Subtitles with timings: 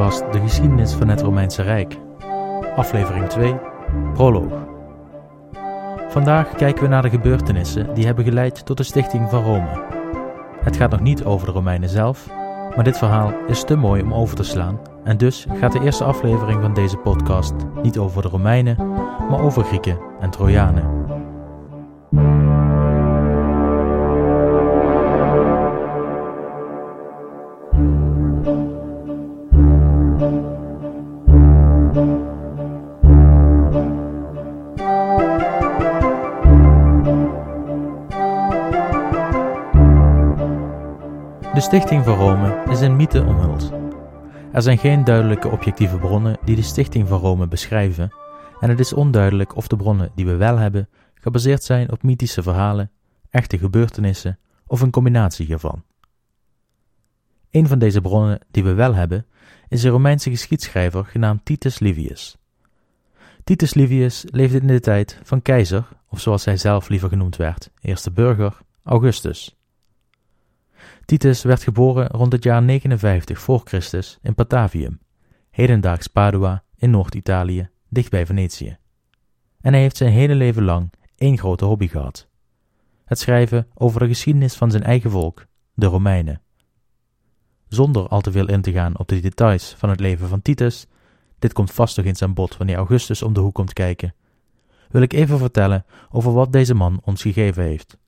[0.00, 1.98] podcast De geschiedenis van het Romeinse Rijk.
[2.76, 3.56] Aflevering 2,
[4.14, 4.52] Proloog.
[6.08, 9.84] Vandaag kijken we naar de gebeurtenissen die hebben geleid tot de stichting van Rome.
[10.60, 12.28] Het gaat nog niet over de Romeinen zelf,
[12.76, 16.04] maar dit verhaal is te mooi om over te slaan en dus gaat de eerste
[16.04, 18.76] aflevering van deze podcast niet over de Romeinen,
[19.30, 20.99] maar over Grieken en Trojanen.
[41.70, 43.72] Stichting van Rome is in mythe omhuld.
[44.52, 48.14] Er zijn geen duidelijke objectieve bronnen die de stichting van Rome beschrijven,
[48.60, 52.42] en het is onduidelijk of de bronnen die we wel hebben gebaseerd zijn op mythische
[52.42, 52.90] verhalen,
[53.28, 55.82] echte gebeurtenissen of een combinatie hiervan.
[57.50, 59.26] Een van deze bronnen die we wel hebben
[59.68, 62.36] is een Romeinse geschiedschrijver genaamd Titus Livius.
[63.44, 67.70] Titus Livius leefde in de tijd van keizer, of zoals hij zelf liever genoemd werd,
[67.80, 69.59] eerste burger, Augustus.
[71.10, 75.00] Titus werd geboren rond het jaar 59 voor Christus in Patavium,
[75.50, 78.78] hedendaags Padua in Noord-Italië, dichtbij Venetië.
[79.60, 82.28] En hij heeft zijn hele leven lang één grote hobby gehad:
[83.04, 86.42] het schrijven over de geschiedenis van zijn eigen volk, de Romeinen.
[87.68, 90.86] Zonder al te veel in te gaan op de details van het leven van Titus,
[91.38, 94.14] dit komt vast nog eens aan bod wanneer Augustus om de hoek komt kijken,
[94.90, 97.98] wil ik even vertellen over wat deze man ons gegeven heeft.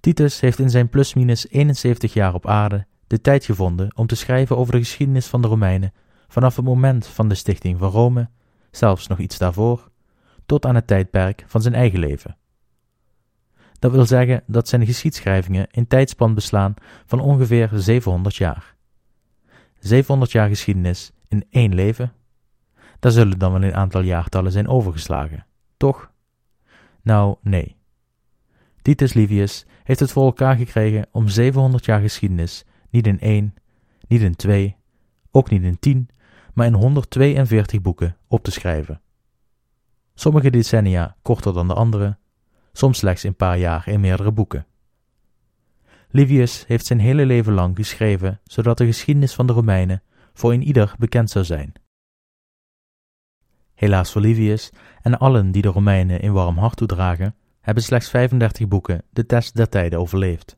[0.00, 4.56] Titus heeft in zijn plusminus 71 jaar op aarde de tijd gevonden om te schrijven
[4.56, 5.92] over de geschiedenis van de Romeinen
[6.28, 8.28] vanaf het moment van de stichting van Rome,
[8.70, 9.90] zelfs nog iets daarvoor,
[10.46, 12.36] tot aan het tijdperk van zijn eigen leven.
[13.78, 16.74] Dat wil zeggen dat zijn geschiedschrijvingen in tijdspan beslaan
[17.06, 18.76] van ongeveer 700 jaar.
[19.78, 22.12] 700 jaar geschiedenis in één leven?
[22.98, 25.46] Daar zullen dan wel een aantal jaartallen zijn overgeslagen,
[25.76, 26.10] toch?
[27.02, 27.76] Nou, nee.
[28.82, 33.54] Titus Livius heeft het voor elkaar gekregen om 700 jaar geschiedenis niet in één,
[34.08, 34.76] niet in twee,
[35.30, 36.08] ook niet in tien,
[36.54, 39.00] maar in 142 boeken op te schrijven.
[40.14, 42.18] Sommige decennia korter dan de andere,
[42.72, 44.66] soms slechts een paar jaar in meerdere boeken.
[46.08, 50.02] Livius heeft zijn hele leven lang geschreven zodat de geschiedenis van de Romeinen
[50.32, 51.72] voor een ieder bekend zou zijn.
[53.74, 54.70] Helaas voor Livius
[55.02, 59.56] en allen die de Romeinen in warm hart toedragen, hebben slechts 35 boeken de test
[59.56, 60.56] der tijden overleefd.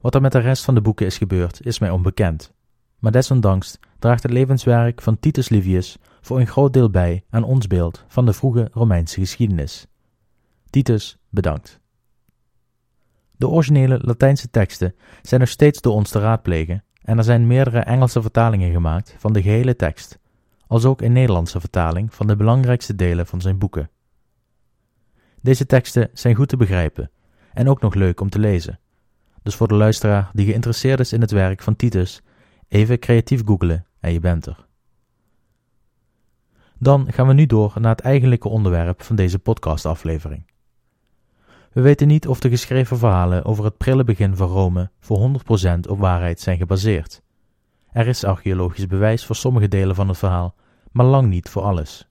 [0.00, 2.52] Wat er met de rest van de boeken is gebeurd, is mij onbekend.
[2.98, 7.66] Maar desondanks draagt het levenswerk van Titus Livius voor een groot deel bij aan ons
[7.66, 9.86] beeld van de vroege Romeinse geschiedenis.
[10.70, 11.80] Titus, bedankt.
[13.36, 17.78] De originele Latijnse teksten zijn nog steeds door ons te raadplegen en er zijn meerdere
[17.78, 20.18] Engelse vertalingen gemaakt van de gehele tekst,
[20.66, 23.90] als ook een Nederlandse vertaling van de belangrijkste delen van zijn boeken.
[25.44, 27.10] Deze teksten zijn goed te begrijpen
[27.52, 28.78] en ook nog leuk om te lezen.
[29.42, 32.22] Dus voor de luisteraar die geïnteresseerd is in het werk van Titus,
[32.68, 34.66] even creatief googelen en je bent er.
[36.78, 40.50] Dan gaan we nu door naar het eigenlijke onderwerp van deze podcastaflevering.
[41.72, 45.30] We weten niet of de geschreven verhalen over het prille begin van Rome voor
[45.76, 47.22] 100% op waarheid zijn gebaseerd.
[47.92, 50.54] Er is archeologisch bewijs voor sommige delen van het verhaal,
[50.92, 52.08] maar lang niet voor alles.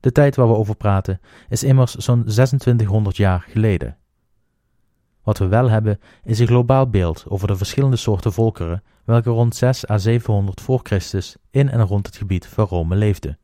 [0.00, 3.96] De tijd waar we over praten is immers zo'n 2600 jaar geleden.
[5.22, 9.56] Wat we wel hebben is een globaal beeld over de verschillende soorten volkeren welke rond
[9.56, 13.38] 6 à 700 voor Christus in en rond het gebied van Rome leefden.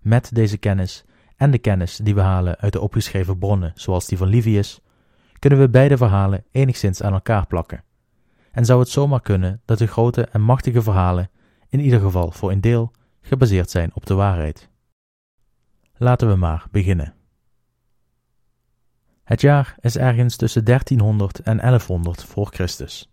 [0.00, 1.04] Met deze kennis
[1.36, 4.80] en de kennis die we halen uit de opgeschreven bronnen zoals die van Livius,
[5.38, 7.84] kunnen we beide verhalen enigszins aan elkaar plakken.
[8.52, 11.30] En zou het zomaar kunnen dat de grote en machtige verhalen,
[11.68, 14.72] in ieder geval voor een deel, gebaseerd zijn op de waarheid.
[16.04, 17.14] Laten we maar beginnen.
[19.22, 23.12] Het jaar is ergens tussen 1300 en 1100 voor Christus.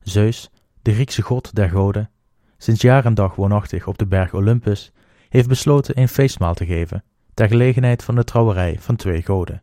[0.00, 0.50] Zeus,
[0.82, 2.10] de Griekse god der goden,
[2.56, 4.92] sinds jaar en dag woonachtig op de berg Olympus,
[5.28, 7.04] heeft besloten een feestmaal te geven
[7.34, 9.62] ter gelegenheid van de trouwerij van twee goden.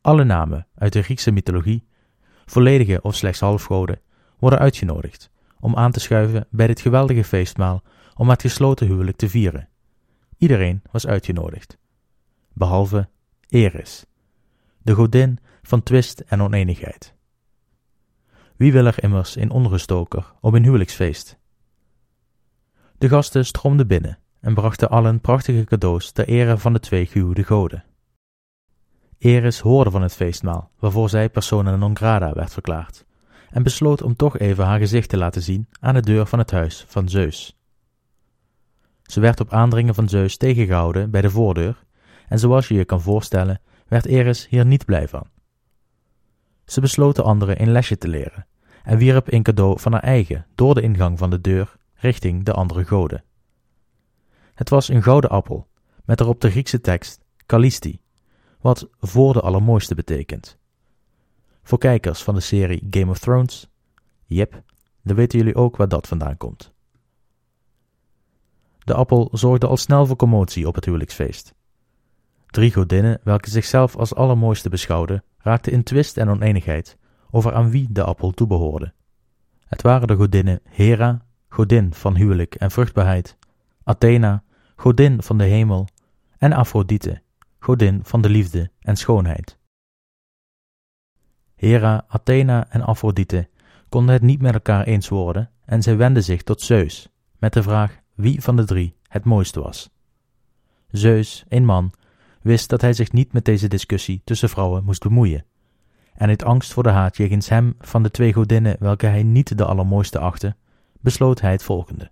[0.00, 1.86] Alle namen uit de Griekse mythologie,
[2.46, 4.00] volledige of slechts halfgoden,
[4.38, 5.30] worden uitgenodigd
[5.60, 7.82] om aan te schuiven bij dit geweldige feestmaal
[8.14, 9.68] om het gesloten huwelijk te vieren.
[10.38, 11.78] Iedereen was uitgenodigd,
[12.52, 13.08] behalve
[13.48, 14.04] Eris,
[14.82, 17.14] de godin van twist en oneenigheid.
[18.56, 21.38] Wie wil er immers in onrustoker op een huwelijksfeest?
[22.98, 27.44] De gasten stroomden binnen en brachten allen prachtige cadeaus ter ere van de twee gehuwde
[27.44, 27.84] goden.
[29.18, 33.04] Eris hoorde van het feestmaal, waarvoor zij persona non grata werd verklaard,
[33.50, 36.50] en besloot om toch even haar gezicht te laten zien aan de deur van het
[36.50, 37.57] huis van Zeus.
[39.08, 41.84] Ze werd op aandringen van Zeus tegengehouden bij de voordeur,
[42.28, 45.26] en zoals je je kan voorstellen, werd Eris hier niet blij van.
[46.64, 48.46] Ze besloot de anderen een lesje te leren
[48.82, 52.52] en wierp een cadeau van haar eigen door de ingang van de deur richting de
[52.52, 53.24] andere goden.
[54.54, 55.68] Het was een gouden appel,
[56.04, 58.00] met erop de Griekse tekst Kallisti,
[58.60, 60.58] wat voor de allermooiste betekent.
[61.62, 63.68] Voor kijkers van de serie Game of Thrones,
[64.26, 64.62] yep,
[65.02, 66.76] dan weten jullie ook waar dat vandaan komt.
[68.88, 71.54] De appel zorgde al snel voor commotie op het huwelijksfeest.
[72.46, 76.96] Drie godinnen, welke zichzelf als allermooiste beschouwden, raakten in twist en oneenigheid
[77.30, 78.92] over aan wie de appel toebehoorde.
[79.66, 83.36] Het waren de godinnen Hera, godin van huwelijk en vruchtbaarheid,
[83.84, 84.42] Athena,
[84.76, 85.88] godin van de hemel,
[86.38, 87.22] en Aphrodite,
[87.58, 89.58] godin van de liefde en schoonheid.
[91.54, 93.48] Hera, Athena en Aphrodite
[93.88, 97.08] konden het niet met elkaar eens worden en zij wenden zich tot Zeus
[97.38, 99.90] met de vraag wie van de drie het mooiste was.
[100.90, 101.92] Zeus, een man,
[102.42, 105.44] wist dat hij zich niet met deze discussie tussen vrouwen moest bemoeien,
[106.14, 109.58] en uit angst voor de haat jegens hem van de twee godinnen welke hij niet
[109.58, 110.56] de allermooiste achtte,
[111.00, 112.10] besloot hij het volgende.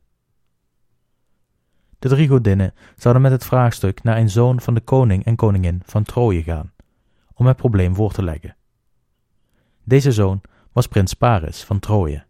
[1.98, 5.82] De drie godinnen zouden met het vraagstuk naar een zoon van de koning en koningin
[5.84, 6.72] van Troje gaan,
[7.34, 8.56] om het probleem voor te leggen.
[9.84, 10.40] Deze zoon
[10.72, 12.24] was prins Paris van Troje.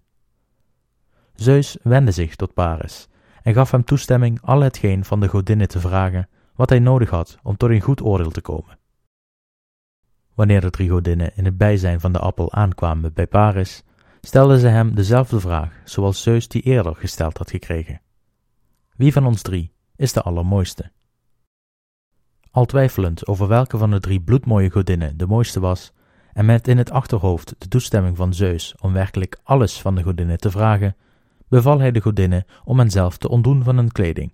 [1.34, 3.08] Zeus wendde zich tot Paris
[3.46, 7.38] en gaf hem toestemming al hetgeen van de godinnen te vragen wat hij nodig had
[7.42, 8.78] om tot een goed oordeel te komen.
[10.34, 13.82] Wanneer de drie godinnen in het bijzijn van de appel aankwamen bij Paris,
[14.20, 18.00] stelden ze hem dezelfde vraag zoals Zeus die eerder gesteld had gekregen.
[18.96, 20.90] Wie van ons drie is de allermooiste?
[22.50, 25.92] Al twijfelend over welke van de drie bloedmooie godinnen de mooiste was,
[26.32, 30.38] en met in het achterhoofd de toestemming van Zeus om werkelijk alles van de godinnen
[30.38, 30.96] te vragen,
[31.48, 34.32] beval hij de godinnen om hen zelf te ontdoen van hun kleding.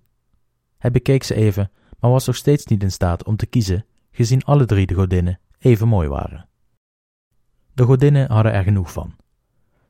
[0.79, 1.71] Hij bekeek ze even,
[2.01, 5.41] maar was nog steeds niet in staat om te kiezen, gezien alle drie de godinnen
[5.59, 6.49] even mooi waren.
[7.75, 9.17] De godinnen hadden er genoeg van.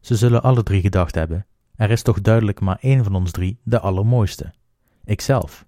[0.01, 1.47] Ze zullen alle drie gedacht hebben:
[1.77, 4.53] er is toch duidelijk maar één van ons drie de allermooiste
[5.05, 5.67] ikzelf.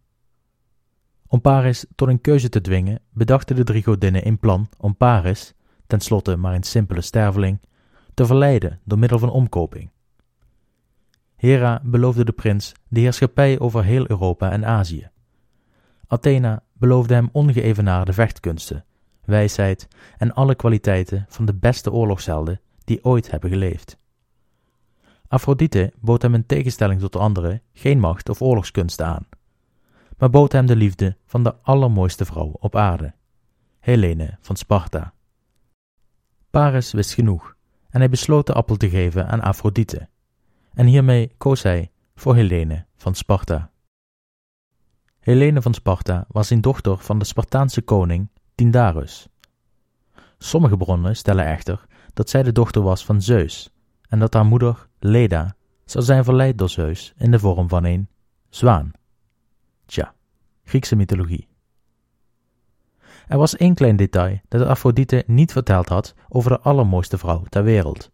[1.27, 5.55] Om Paris tot een keuze te dwingen, bedachten de drie godinnen een plan om Paris,
[5.87, 7.61] tenslotte maar een simpele sterveling,
[8.15, 9.91] te verleiden door middel van omkoping.
[11.44, 15.11] Hera beloofde de prins de heerschappij over heel Europa en Azië.
[16.06, 18.85] Athena beloofde hem ongeëvenaarde vechtkunsten,
[19.25, 19.88] wijsheid
[20.19, 23.99] en alle kwaliteiten van de beste oorlogshelden die ooit hebben geleefd.
[25.29, 29.29] Aphrodite bood hem in tegenstelling tot de anderen geen macht of oorlogskunsten aan,
[30.19, 33.14] maar bood hem de liefde van de allermooiste vrouw op aarde,
[33.81, 35.12] Helene van Sparta.
[36.50, 37.56] Paris wist genoeg
[37.91, 40.08] en hij besloot de appel te geven aan Aphrodite,
[40.75, 43.71] en hiermee koos hij voor Helene van Sparta.
[45.21, 49.29] Helene van Sparta was een dochter van de Spartaanse koning Tyndarus.
[50.38, 53.71] Sommige bronnen stellen echter dat zij de dochter was van Zeus
[54.09, 58.09] en dat haar moeder, Leda, zou zijn verleid door Zeus in de vorm van een
[58.48, 58.93] zwaan.
[59.87, 60.15] Tja,
[60.65, 61.48] Griekse mythologie.
[63.27, 67.63] Er was één klein detail dat Aphrodite niet verteld had over de allermooiste vrouw ter
[67.63, 68.10] wereld.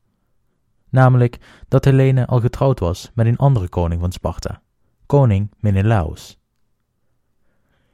[0.90, 4.62] Namelijk dat Helene al getrouwd was met een andere koning van Sparta,
[5.06, 6.38] koning Menelaos.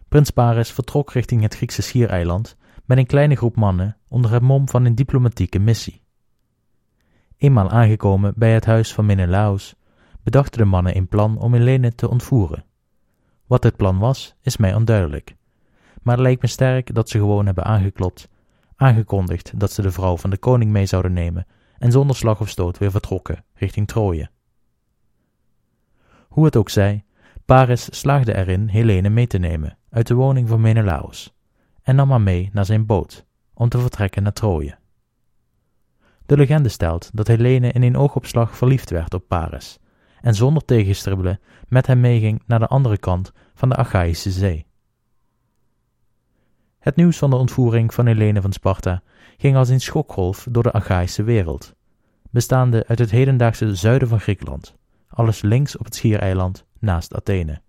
[0.08, 4.68] Prins Paris vertrok richting het Griekse schiereiland met een kleine groep mannen onder het mom
[4.68, 6.02] van een diplomatieke missie.
[7.36, 9.74] Eenmaal aangekomen bij het huis van Menelaos,
[10.22, 12.64] bedachten de mannen een plan om Helene te ontvoeren.
[13.46, 15.36] Wat het plan was, is mij onduidelijk,
[16.02, 18.28] maar het lijkt me sterk dat ze gewoon hebben aangeklopt,
[18.76, 21.46] aangekondigd dat ze de vrouw van de koning mee zouden nemen
[21.78, 24.30] en zonder slag of stoot weer vertrokken richting Troje.
[26.28, 27.04] Hoe het ook zij,
[27.44, 31.34] Paris slaagde erin Helene mee te nemen uit de woning van Menelaos
[31.82, 34.78] en nam haar mee naar zijn boot om te vertrekken naar Troje.
[36.26, 39.78] De legende stelt dat Helene in een oogopslag verliefd werd op Paris
[40.20, 44.66] en zonder tegenstribbelen met hem meeging naar de andere kant van de Achaïsche zee.
[46.86, 49.02] Het nieuws van de ontvoering van Helene van Sparta
[49.36, 51.74] ging als een schokgolf door de Achaïsche wereld,
[52.30, 54.76] bestaande uit het hedendaagse zuiden van Griekenland,
[55.08, 57.60] alles links op het schiereiland naast Athene.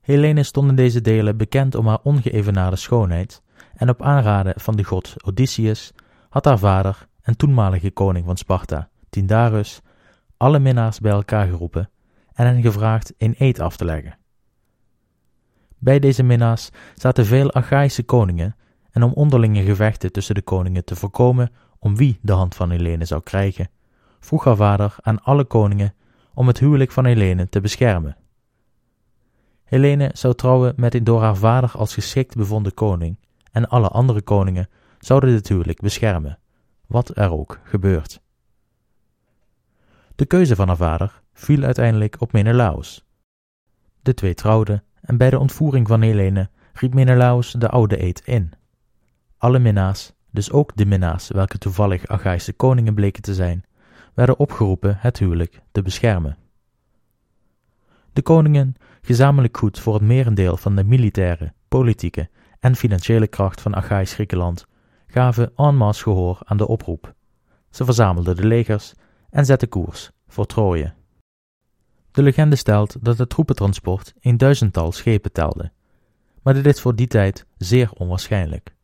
[0.00, 3.42] Helene stond in deze delen bekend om haar ongeëvenaarde schoonheid
[3.74, 5.92] en op aanraden van de god Odysseus
[6.28, 9.80] had haar vader en toenmalige koning van Sparta, Tyndarus,
[10.36, 11.90] alle minnaars bij elkaar geroepen
[12.32, 14.22] en hen gevraagd een eed af te leggen.
[15.84, 18.56] Bij deze minnaars zaten veel Achaïsche koningen
[18.90, 23.04] en om onderlinge gevechten tussen de koningen te voorkomen, om wie de hand van Helene
[23.04, 23.70] zou krijgen,
[24.20, 25.94] vroeg haar vader aan alle koningen
[26.34, 28.16] om het huwelijk van Helene te beschermen.
[29.64, 33.18] Helene zou trouwen met een door haar vader als geschikt bevonden koning,
[33.52, 36.38] en alle andere koningen zouden dit huwelijk beschermen,
[36.86, 38.22] wat er ook gebeurt.
[40.14, 43.04] De keuze van haar vader viel uiteindelijk op Menelaus.
[44.02, 48.52] De twee trouwden en bij de ontvoering van Helene riep Menelaus de oude eed in.
[49.38, 53.64] Alle minnaars, dus ook de minnaars welke toevallig Achaïsche koningen bleken te zijn,
[54.14, 56.36] werden opgeroepen het huwelijk te beschermen.
[58.12, 62.28] De koningen, gezamenlijk goed voor het merendeel van de militaire, politieke
[62.60, 64.66] en financiële kracht van Achaïs Griekenland,
[65.06, 67.14] gaven en masse gehoor aan de oproep.
[67.70, 68.94] Ze verzamelden de legers
[69.30, 70.92] en zetten koers voor Troje.
[72.14, 75.72] De legende stelt dat het troepentransport een duizendtal schepen telde,
[76.42, 78.74] maar dit is voor die tijd zeer onwaarschijnlijk.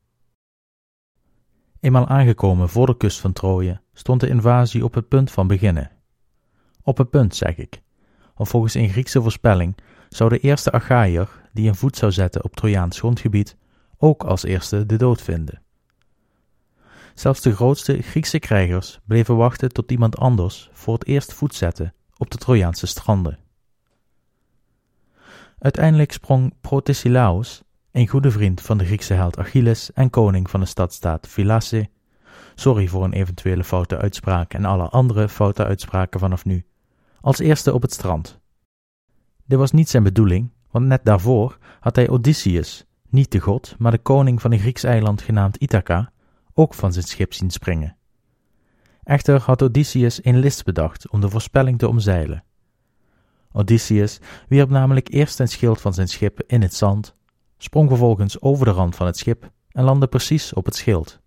[1.80, 5.90] Eenmaal aangekomen voor de kust van Troje stond de invasie op het punt van beginnen.
[6.82, 7.82] Op het punt, zeg ik,
[8.34, 9.76] want volgens een Griekse voorspelling
[10.08, 13.56] zou de eerste Achaïer die een voet zou zetten op Trojaans grondgebied
[13.98, 15.62] ook als eerste de dood vinden.
[17.14, 21.92] Zelfs de grootste Griekse krijgers bleven wachten tot iemand anders voor het eerst voet zette
[22.20, 23.38] op de Trojaanse stranden.
[25.58, 27.62] Uiteindelijk sprong Protesilaus,
[27.92, 31.88] een goede vriend van de Griekse held Achilles en koning van de stadstaat Philace,
[32.54, 36.64] sorry voor een eventuele foute uitspraak en alle andere foute uitspraken vanaf nu,
[37.20, 38.38] als eerste op het strand.
[39.44, 43.92] Dit was niet zijn bedoeling, want net daarvoor had hij Odysseus, niet de god, maar
[43.92, 46.12] de koning van een Grieks eiland genaamd Ithaca,
[46.54, 47.96] ook van zijn schip zien springen.
[49.02, 52.44] Echter had Odysseus een list bedacht om de voorspelling te omzeilen.
[53.52, 57.14] Odysseus wierp namelijk eerst zijn schild van zijn schip in het zand,
[57.58, 61.20] sprong vervolgens over de rand van het schip en landde precies op het schild.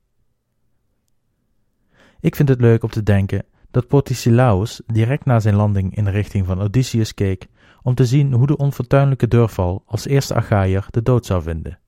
[2.20, 6.12] Ik vind het leuk om te denken dat Protesilaus direct na zijn landing in de
[6.12, 7.48] richting van Odysseus keek
[7.82, 11.80] om te zien hoe de onfortuinlijke deurval als eerste Achaïer de dood zou vinden,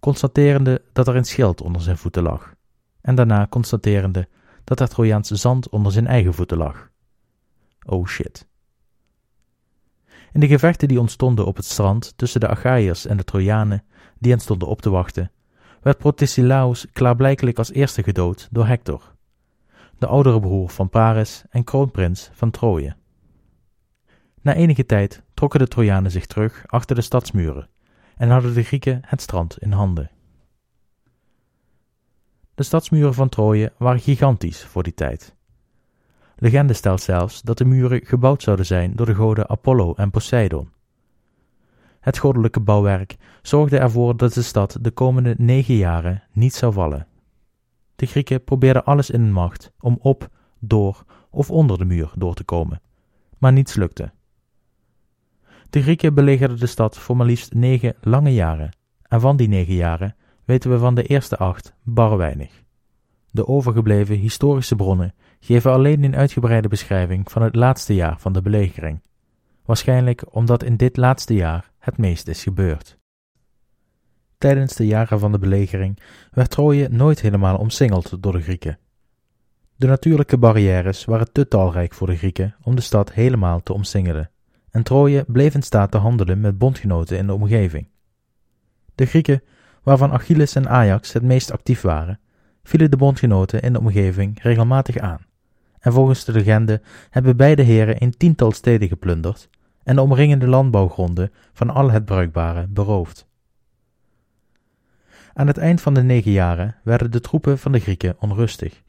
[0.00, 2.54] constaterende dat er een schild onder zijn voeten lag,
[3.00, 4.28] en daarna constaterende
[4.66, 6.90] dat er Trojaans zand onder zijn eigen voeten lag.
[7.84, 8.46] Oh shit.
[10.32, 13.84] In de gevechten die ontstonden op het strand tussen de Achaïërs en de Trojanen,
[14.18, 15.30] die hen stonden op te wachten,
[15.82, 19.14] werd Protesilaus klaarblijkelijk als eerste gedood door Hector,
[19.98, 22.96] de oudere broer van Paris en kroonprins van Troje.
[24.42, 27.68] Na enige tijd trokken de Trojanen zich terug achter de stadsmuren
[28.16, 30.10] en hadden de Grieken het strand in handen.
[32.56, 35.34] De stadsmuren van Troje waren gigantisch voor die tijd.
[36.36, 40.70] Legende stelt zelfs dat de muren gebouwd zouden zijn door de goden Apollo en Poseidon.
[42.00, 47.06] Het goddelijke bouwwerk zorgde ervoor dat de stad de komende negen jaren niet zou vallen.
[47.96, 52.34] De Grieken probeerden alles in hun macht om op, door of onder de muur door
[52.34, 52.80] te komen,
[53.38, 54.12] maar niets lukte.
[55.70, 59.74] De Grieken belegerden de stad voor maar liefst negen lange jaren, en van die negen
[59.74, 60.16] jaren
[60.46, 62.64] weten we van de eerste acht bar weinig.
[63.30, 68.42] De overgebleven historische bronnen geven alleen een uitgebreide beschrijving van het laatste jaar van de
[68.42, 69.02] belegering,
[69.64, 72.98] waarschijnlijk omdat in dit laatste jaar het meest is gebeurd.
[74.38, 75.98] Tijdens de jaren van de belegering
[76.30, 78.78] werd Troje nooit helemaal omsingeld door de Grieken.
[79.76, 84.30] De natuurlijke barrières waren te talrijk voor de Grieken om de stad helemaal te omsingelen,
[84.70, 87.88] en Troje bleef in staat te handelen met bondgenoten in de omgeving.
[88.94, 89.42] De Grieken
[89.86, 92.20] waarvan Achilles en Ajax het meest actief waren,
[92.62, 95.26] vielen de bondgenoten in de omgeving regelmatig aan,
[95.78, 99.48] en volgens de legende hebben beide heren een tiental steden geplunderd
[99.82, 103.26] en de omringende landbouwgronden van al het bruikbare beroofd.
[105.34, 108.82] Aan het eind van de negen jaren werden de troepen van de Grieken onrustig.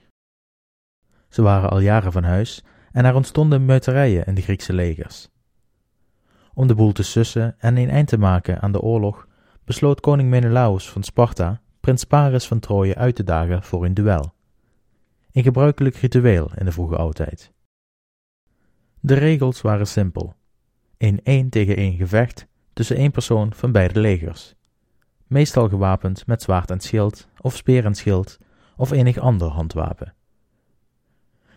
[1.29, 5.29] Ze waren al jaren van huis en er ontstonden muiterijen in de Griekse legers.
[6.53, 9.26] Om de boel te sussen en een eind te maken aan de oorlog,
[9.67, 14.33] besloot koning Menelaus van Sparta prins Paris van Troje uit te dagen voor een duel.
[15.31, 17.51] Een gebruikelijk ritueel in de vroege oudheid.
[18.99, 20.33] De regels waren simpel:
[20.97, 24.55] een één tegen één gevecht tussen één persoon van beide legers,
[25.25, 28.37] meestal gewapend met zwaard en schild, of speer en schild,
[28.75, 30.13] of enig ander handwapen.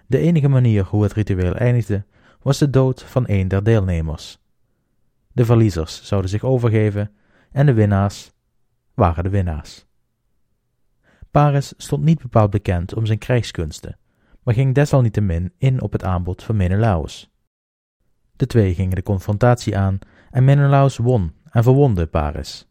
[0.07, 2.05] De enige manier hoe het ritueel eindigde,
[2.43, 4.39] was de dood van een der deelnemers.
[5.33, 7.15] De verliezers zouden zich overgeven
[7.53, 8.33] en de winnaars
[8.95, 9.87] waren de winnaars.
[11.31, 13.99] Paris stond niet bepaald bekend om zijn krijgskunsten,
[14.43, 17.31] maar ging desalniettemin in op het aanbod van Menelaus.
[18.37, 19.99] De twee gingen de confrontatie aan
[20.31, 22.69] en Menelaus won en verwonde Paris.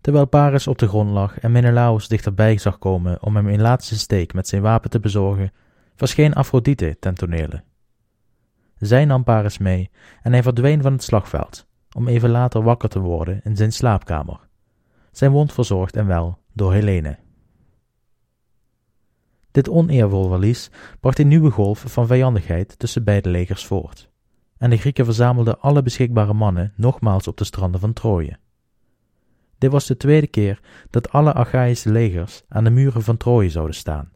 [0.00, 3.98] Terwijl Paris op de grond lag en Menelaos dichterbij zag komen om hem een laatste
[3.98, 5.52] steek met zijn wapen te bezorgen,
[5.94, 7.62] verscheen Afrodite ten tonele.
[8.78, 9.90] Zij nam Paris mee
[10.22, 11.65] en hij verdween van het slagveld,
[11.96, 14.48] om even later wakker te worden in zijn slaapkamer,
[15.10, 17.18] zijn wond verzorgd en wel door Helene.
[19.50, 24.10] Dit oneervol verlies bracht een nieuwe golf van vijandigheid tussen beide legers voort,
[24.56, 28.38] en de Grieken verzamelden alle beschikbare mannen nogmaals op de stranden van Troje.
[29.58, 30.60] Dit was de tweede keer
[30.90, 34.12] dat alle Achaïsche legers aan de muren van Troje zouden staan.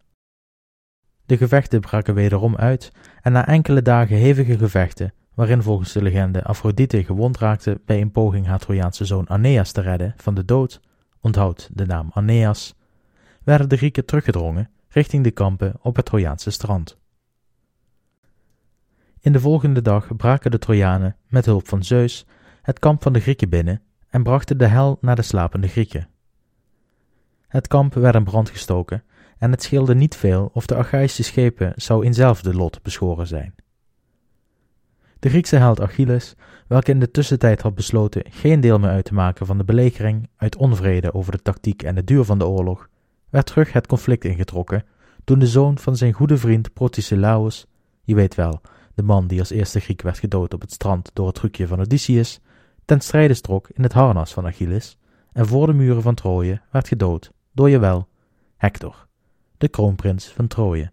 [1.26, 6.44] De gevechten braken wederom uit, en na enkele dagen hevige gevechten, waarin volgens de legende
[6.44, 10.80] Afrodite gewond raakte bij een poging haar Trojaanse zoon Aeneas te redden van de dood,
[11.20, 12.74] onthoud de naam Aeneas,
[13.44, 16.98] werden de Grieken teruggedrongen richting de kampen op het Trojaanse strand.
[19.20, 22.26] In de volgende dag braken de Trojanen, met hulp van Zeus,
[22.62, 26.08] het kamp van de Grieken binnen en brachten de hel naar de slapende Grieken.
[27.48, 29.02] Het kamp werd in brand gestoken
[29.38, 33.54] en het scheelde niet veel of de Achaïsche schepen zou inzelfde lot beschoren zijn.
[35.20, 36.34] De Griekse held Achilles,
[36.66, 40.28] welke in de tussentijd had besloten geen deel meer uit te maken van de belegering
[40.36, 42.88] uit onvrede over de tactiek en de duur van de oorlog,
[43.30, 44.84] werd terug het conflict ingetrokken
[45.24, 47.66] toen de zoon van zijn goede vriend Protesilaus,
[48.02, 48.60] je weet wel,
[48.94, 51.80] de man die als eerste Griek werd gedood op het strand door het trucje van
[51.80, 52.40] Odysseus,
[52.84, 54.98] ten strijde strok in het harnas van Achilles
[55.32, 58.08] en voor de muren van Troje werd gedood door jawel
[58.56, 59.06] Hector,
[59.58, 60.92] de kroonprins van Troje.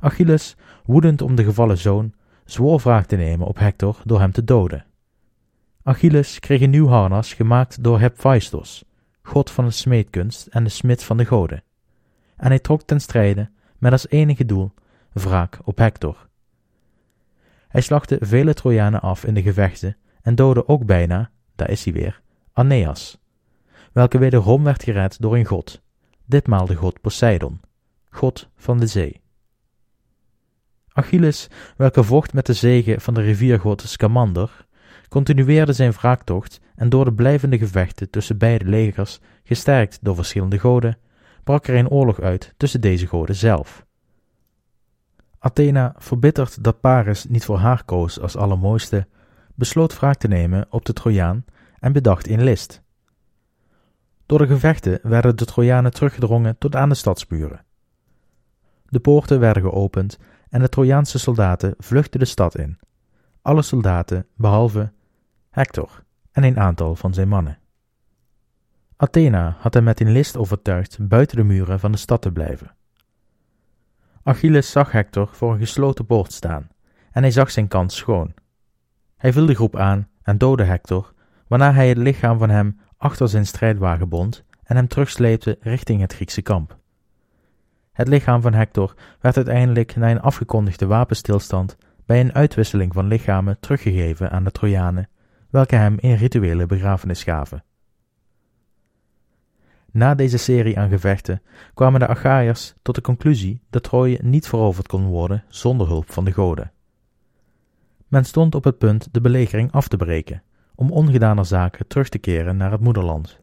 [0.00, 4.44] Achilles, woedend om de gevallen zoon, zwoer wraak te nemen op Hector door hem te
[4.44, 4.84] doden.
[5.82, 8.84] Achilles kreeg een nieuw harnas gemaakt door Hephaistos,
[9.22, 11.62] god van de smeedkunst en de smid van de goden,
[12.36, 14.72] en hij trok ten strijde met als enige doel
[15.12, 16.28] wraak op Hector.
[17.68, 21.92] Hij slachtte vele Trojanen af in de gevechten en doodde ook bijna, daar is hij
[21.92, 23.18] weer, Aeneas,
[23.92, 25.82] welke wederom werd gered door een god,
[26.24, 27.60] ditmaal de god Poseidon,
[28.10, 29.24] god van de zee.
[30.96, 34.66] Achilles, welke vocht met de zegen van de riviergod Scamander,
[35.08, 40.98] continueerde zijn wraaktocht en door de blijvende gevechten tussen beide legers, gesterkt door verschillende goden,
[41.44, 43.86] brak er een oorlog uit tussen deze goden zelf.
[45.38, 49.06] Athena, verbitterd dat Paris niet voor haar koos als allermooiste,
[49.54, 51.44] besloot wraak te nemen op de Trojaan
[51.78, 52.82] en bedacht een list.
[54.26, 57.64] Door de gevechten werden de Trojanen teruggedrongen tot aan de stadsmuren.
[58.88, 62.78] De poorten werden geopend en de Trojaanse soldaten vluchtten de stad in.
[63.42, 64.92] Alle soldaten behalve
[65.50, 67.58] Hector en een aantal van zijn mannen.
[68.96, 72.74] Athena had hem met een list overtuigd buiten de muren van de stad te blijven.
[74.22, 76.68] Achilles zag Hector voor een gesloten poort staan
[77.10, 78.34] en hij zag zijn kans schoon.
[79.16, 81.14] Hij viel de groep aan en doodde Hector,
[81.46, 86.14] waarna hij het lichaam van hem achter zijn strijdwagen bond en hem terugsleepte richting het
[86.14, 86.78] Griekse kamp.
[87.96, 93.60] Het lichaam van Hector werd uiteindelijk na een afgekondigde wapenstilstand bij een uitwisseling van lichamen
[93.60, 95.08] teruggegeven aan de Trojanen,
[95.50, 97.64] welke hem een rituele begrafenis gaven.
[99.90, 101.42] Na deze serie aan gevechten
[101.74, 106.24] kwamen de Achaiërs tot de conclusie dat Troje niet veroverd kon worden zonder hulp van
[106.24, 106.72] de goden.
[108.08, 110.42] Men stond op het punt de belegering af te breken,
[110.74, 113.40] om ongedane zaken terug te keren naar het moederland.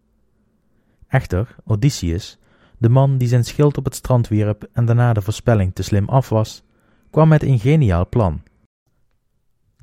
[1.08, 2.38] Echter, Odysseus,
[2.78, 6.10] de man die zijn schild op het strand wierp en daarna de voorspelling te slim
[6.10, 6.64] af was,
[7.10, 8.42] kwam met een geniaal plan.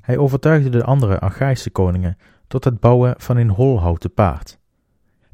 [0.00, 4.59] Hij overtuigde de andere Achaïsche koningen tot het bouwen van een holhouten paard,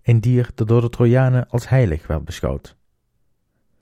[0.02, 2.76] een dier dat door de Trojanen als heilig werd beschouwd.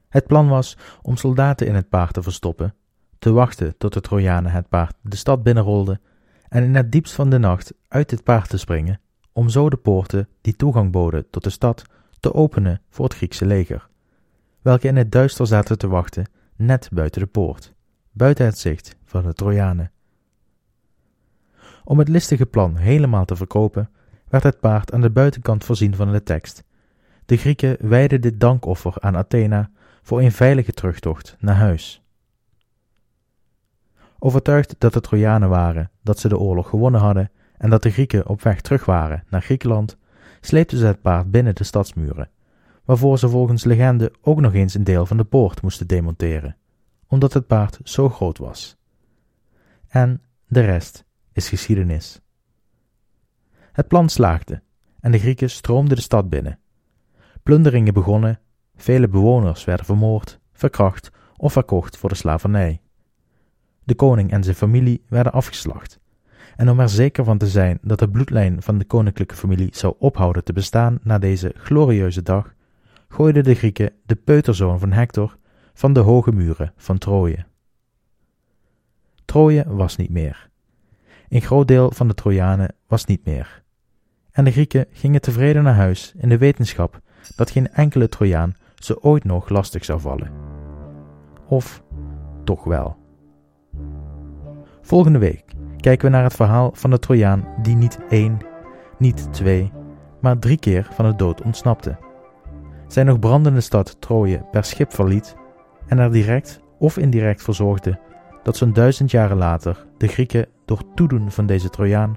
[0.09, 2.75] Het plan was om soldaten in het paard te verstoppen,
[3.19, 6.01] te wachten tot de Trojanen het paard de stad binnenrolden
[6.49, 9.01] en in het diepst van de nacht uit het paard te springen,
[9.33, 11.85] om zo de poorten die toegang boden tot de stad
[12.25, 13.89] te openen voor het Griekse leger,
[14.63, 17.75] welke in het duister zaten te wachten net buiten de poort,
[18.13, 19.91] buiten het zicht van de Trojanen.
[21.85, 23.91] Om het listige plan helemaal te verkopen,
[24.29, 26.65] werd het paard aan de buitenkant voorzien van de tekst.
[27.27, 29.71] De Grieken wijden dit dankoffer aan Athena
[30.03, 32.03] voor een veilige terugtocht naar huis.
[34.19, 38.29] Overtuigd dat de Trojanen waren dat ze de oorlog gewonnen hadden en dat de Grieken
[38.29, 39.97] op weg terug waren naar Griekenland,
[40.45, 42.31] sleepten ze het paard binnen de stadsmuren,
[42.85, 46.57] waarvoor ze volgens legende ook nog eens een deel van de poort moesten demonteren,
[47.07, 48.77] omdat het paard zo groot was.
[49.89, 52.21] En de rest is geschiedenis.
[53.73, 54.63] Het plan slaagde
[55.01, 56.59] en de Grieken stroomden de stad binnen.
[57.43, 58.41] Plunderingen begonnen,
[58.77, 62.81] vele bewoners werden vermoord, verkracht of verkocht voor de slavernij.
[63.85, 66.01] De koning en zijn familie werden afgeslacht,
[66.57, 69.95] En om er zeker van te zijn dat de bloedlijn van de koninklijke familie zou
[69.99, 72.55] ophouden te bestaan na deze glorieuze dag,
[73.09, 75.37] gooiden de Grieken de peuterzoon van Hector
[75.75, 77.45] van de hoge muren van Troje.
[79.25, 80.51] Troje was niet meer.
[81.29, 83.62] Een groot deel van de Trojanen was niet meer.
[84.31, 87.01] En de Grieken gingen tevreden naar huis in de wetenschap
[87.37, 90.31] dat geen enkele Trojaan ze ooit nog lastig zou vallen.
[91.49, 91.83] Of
[92.45, 92.97] toch wel.
[94.81, 95.45] Volgende week
[95.85, 98.38] kijken we naar het verhaal van de Trojaan die niet één,
[98.99, 99.73] niet twee,
[100.20, 101.97] maar drie keer van de dood ontsnapte.
[102.87, 105.37] Zijn nog brandende stad Troje per schip verliet
[105.87, 107.99] en er direct of indirect voor zorgde
[108.42, 112.16] dat zo'n duizend jaren later de Grieken door toedoen van deze Trojaan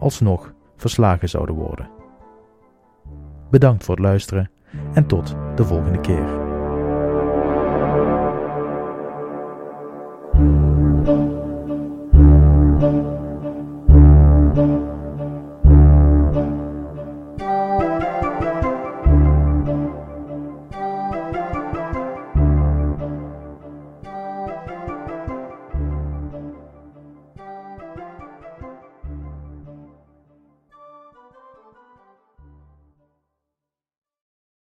[0.00, 1.90] alsnog verslagen zouden worden.
[3.50, 4.50] Bedankt voor het luisteren
[4.92, 6.37] en tot de volgende keer.